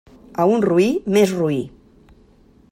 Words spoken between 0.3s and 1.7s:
A un roí, més roí.